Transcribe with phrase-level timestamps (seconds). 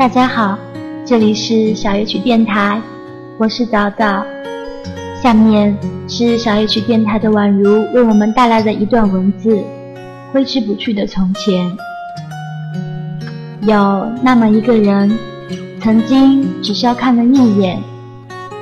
[0.00, 0.58] 大家好，
[1.04, 2.80] 这里是小夜曲电台，
[3.36, 4.24] 我是早早。
[5.22, 5.76] 下面
[6.08, 9.62] 是小夜曲电台的宛如为我们带来的一段文字：
[10.32, 11.70] 挥之不去的从前。
[13.60, 15.18] 有那么一个人，
[15.82, 17.78] 曾经只需要看了一眼，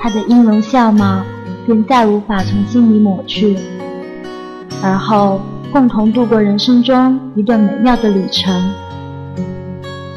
[0.00, 1.20] 他的音容笑貌
[1.66, 3.58] 便再无法从心里抹去，
[4.80, 5.40] 而后
[5.72, 8.54] 共同度过人生中一段美妙的旅程。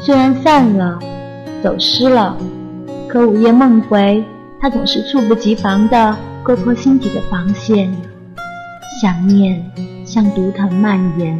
[0.08, 0.98] 虽然散了，
[1.62, 2.34] 走失了，
[3.06, 4.24] 可午夜梦回，
[4.58, 7.94] 他总是猝不及防地割破心底的防线，
[9.02, 9.62] 想念
[10.06, 11.38] 像毒藤蔓延。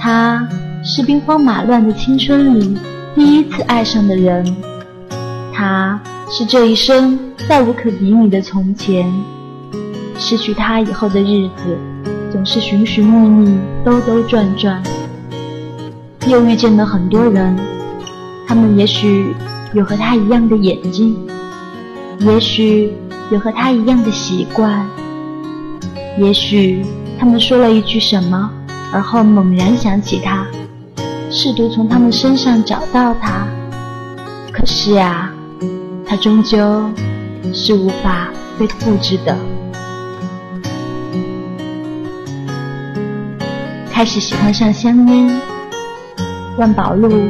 [0.00, 0.48] 他。
[0.82, 2.76] 是兵荒马乱的青春里
[3.14, 4.56] 第一次爱上的人，
[5.52, 6.00] 他
[6.30, 9.06] 是这一生再无可比拟的从前。
[10.16, 11.76] 失去他以后的日子，
[12.32, 14.82] 总是寻寻觅觅，兜兜转转。
[16.26, 17.56] 又遇见了很多人，
[18.46, 19.34] 他们也许
[19.74, 21.16] 有和他一样的眼睛，
[22.20, 22.92] 也许
[23.30, 24.86] 有和他一样的习惯，
[26.18, 26.84] 也许
[27.18, 28.50] 他们说了一句什么，
[28.92, 30.46] 而后猛然想起他。
[31.30, 33.46] 试图从他们身上找到他，
[34.52, 35.32] 可是啊，
[36.06, 36.84] 他终究
[37.52, 38.28] 是无法
[38.58, 39.36] 被复制的。
[43.90, 45.40] 开始喜欢上香烟、
[46.58, 47.28] 万宝路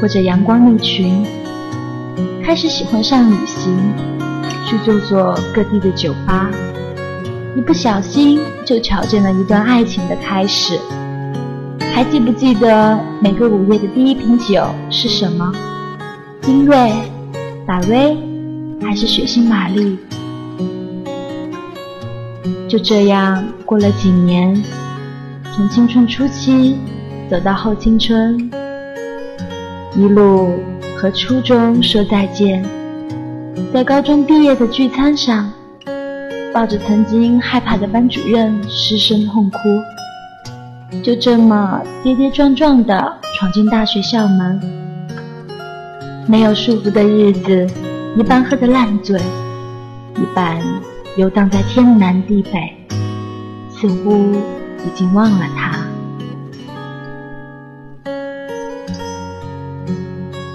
[0.00, 1.24] 或者阳光蜜群，
[2.44, 3.78] 开始喜欢上旅行，
[4.66, 6.50] 去坐坐各地的酒吧，
[7.56, 10.78] 一不小心就瞧见了一段爱情的开始。
[11.94, 15.52] 还记不记得每个午夜的第一瓶酒是什么？
[16.42, 16.92] 精锐、
[17.64, 18.16] 百威，
[18.82, 19.96] 还是血腥玛丽？
[22.68, 24.60] 就这样过了几年，
[25.54, 26.76] 从青春初期
[27.30, 28.50] 走到后青春，
[29.96, 30.58] 一路
[30.96, 32.64] 和初中说再见，
[33.72, 35.50] 在高中毕业的聚餐上，
[36.52, 39.58] 抱着曾经害怕的班主任失声痛哭。
[41.02, 44.60] 就这么跌跌撞撞地闯进大学校门，
[46.28, 47.66] 没有束缚的日子，
[48.16, 49.18] 一半喝得烂醉，
[50.16, 50.62] 一半
[51.16, 52.72] 游荡在天南地北，
[53.70, 54.36] 似乎
[54.86, 55.73] 已经忘了他。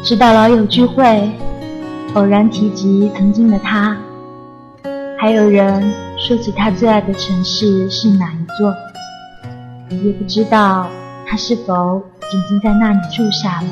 [0.10, 1.30] 直到老友聚会，
[2.16, 3.96] 偶然提及曾经的他，
[5.20, 8.74] 还有人说起他最爱的城市是哪一座。
[10.04, 10.88] 也不知道
[11.28, 12.02] 他是否
[12.34, 13.68] 已经在那里住下了。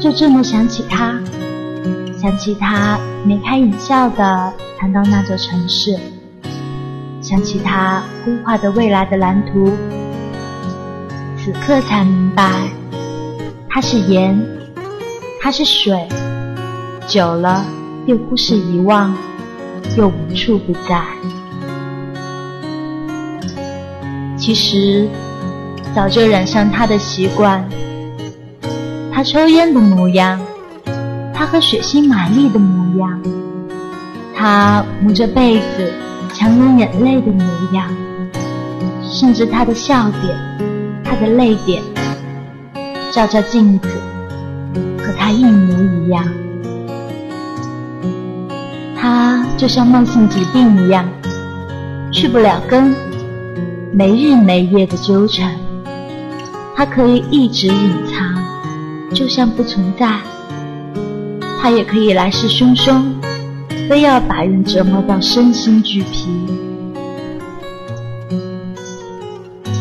[0.00, 1.20] 就这么想起他，
[2.18, 5.94] 想起他眉开眼笑的谈到那座城市，
[7.20, 9.70] 想起他规划的未来的蓝图。
[11.36, 12.50] 此刻才明白，
[13.68, 14.34] 他是盐，
[15.44, 16.08] 他是水，
[17.06, 17.66] 久了
[18.06, 19.14] 又忽是遗忘，
[19.94, 21.04] 又无处不在。
[24.38, 25.06] 其实
[25.94, 27.62] 早就染上他的习惯，
[29.12, 30.40] 他抽烟的模样，
[31.34, 33.20] 他和血腥玛丽的模样，
[34.34, 35.92] 他捂着被子
[36.32, 37.44] 强忍眼泪的模
[37.74, 37.94] 样，
[39.02, 41.82] 甚至他的笑点，他的泪点，
[43.12, 43.90] 照照镜子，
[45.04, 46.24] 和他一模一样。
[48.96, 51.06] 他就像慢性疾病一样，
[52.10, 52.94] 去不了根。
[53.92, 55.54] 没日没夜的纠缠，
[56.74, 60.18] 他可以一直隐藏，就像不存在；
[61.60, 63.04] 他也可以来势汹汹，
[63.88, 66.28] 非要把人折磨到身心俱疲。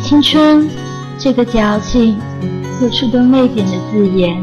[0.04, 0.70] 青春，
[1.18, 2.16] 这个矫情
[2.84, 4.38] 又触动泪点的字眼，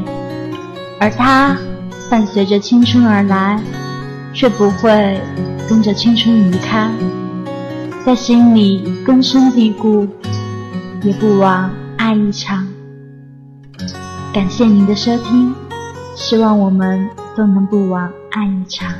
[1.01, 1.57] 而他
[2.11, 3.59] 伴随着青春而来，
[4.35, 5.19] 却不会
[5.67, 6.91] 跟着青春离开。
[8.05, 10.07] 在心里根深蒂固，
[11.03, 12.67] 也不枉爱一场。
[14.35, 15.55] 感谢您的收听，
[16.15, 18.93] 希望我们都能不枉爱一场。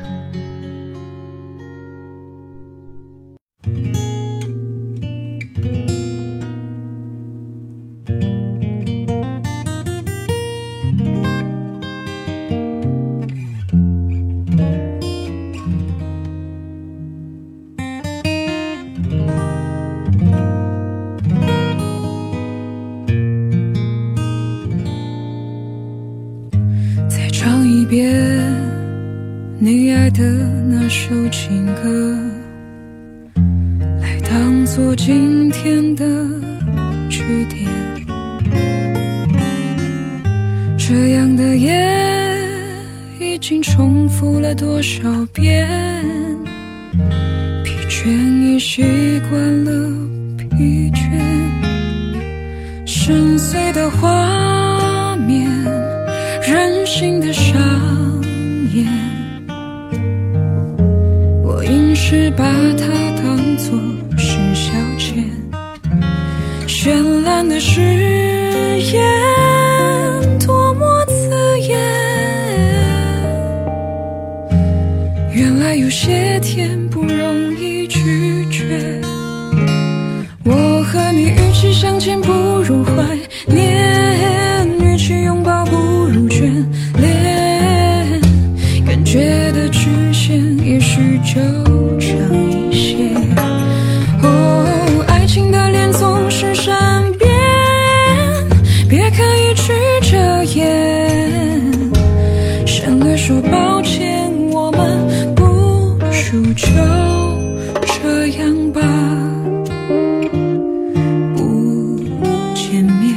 [27.11, 28.09] 再唱一遍
[29.59, 30.23] 你爱的
[30.69, 32.17] 那首情歌，
[34.01, 36.05] 来当作今天的
[37.11, 37.69] 句点。
[40.79, 41.85] 这样的夜
[43.19, 45.03] 已经重复了多少
[45.33, 45.69] 遍，
[47.65, 49.73] 疲倦已习惯了
[50.39, 51.21] 疲倦，
[52.87, 55.51] 深邃的画面，
[56.61, 57.59] 任性的上
[58.75, 58.87] 演，
[61.43, 62.45] 我硬是把
[62.77, 62.87] 它
[63.17, 63.79] 当作
[64.19, 65.25] 是消遣，
[66.67, 67.81] 绚烂的誓
[68.93, 71.79] 言多么刺眼，
[75.33, 79.01] 原来有些甜不容易拒绝。
[80.45, 82.31] 我和你与其相见不
[82.61, 83.17] 如怀
[106.61, 106.69] 就
[107.87, 108.81] 这样吧。
[111.35, 111.99] 不
[112.55, 113.09] 见面，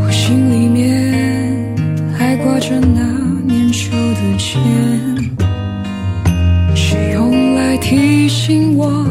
[0.00, 0.82] 我心里面
[2.18, 3.00] 还挂着那
[3.44, 4.60] 年秋的钱，
[6.74, 9.04] 是用来提醒我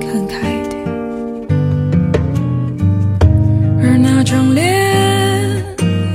[0.00, 0.38] 看开
[0.68, 0.72] 点。
[3.80, 4.62] 而那张脸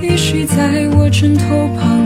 [0.04, 1.99] 依稀在我枕头旁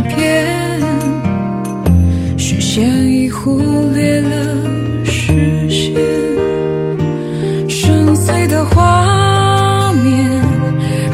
[8.74, 10.42] 画面，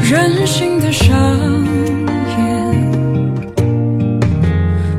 [0.03, 1.15] 任性的上
[2.37, 2.45] 演，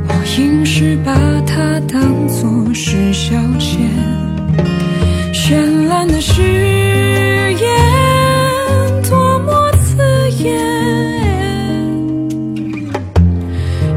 [0.06, 1.12] 我硬是把
[1.46, 3.78] 它当作是消遣，
[5.32, 9.96] 绚烂的誓言多么刺
[10.42, 10.58] 眼，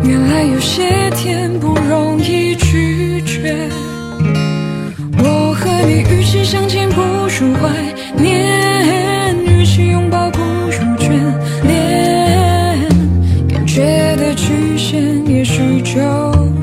[0.04, 3.70] 原来有些甜不容易拒绝。
[5.20, 7.70] 我和你与其相见不如怀
[15.84, 16.00] 就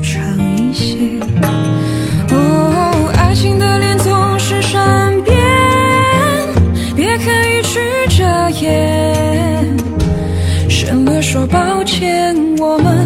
[0.01, 0.21] 长
[0.57, 0.97] 一些。
[2.31, 5.37] 哦，爱情的脸总是善变，
[6.95, 7.79] 别刻意去
[8.17, 8.23] 遮
[8.59, 9.77] 掩，
[10.69, 13.00] 省略说抱歉，我们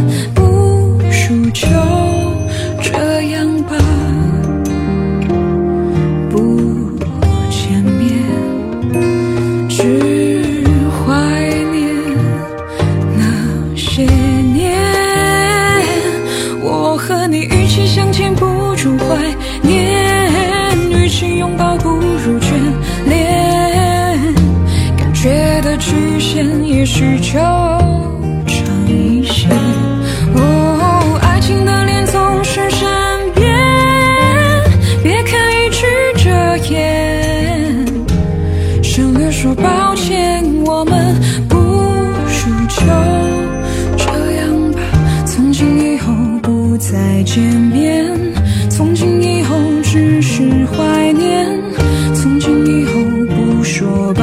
[26.35, 27.39] 也许就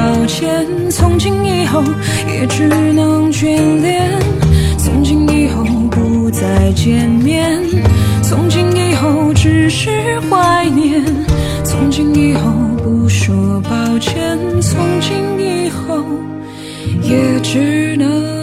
[0.02, 1.80] 抱歉，从今以后
[2.26, 4.10] 也只能眷恋，
[4.76, 7.60] 从今以后不再见面，
[8.20, 11.04] 从今以后只是怀念，
[11.62, 12.50] 从今以后
[12.82, 16.04] 不说抱歉，从今以后
[17.00, 18.41] 也只能。